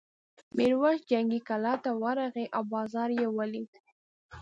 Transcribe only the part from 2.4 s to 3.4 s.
او بازار یې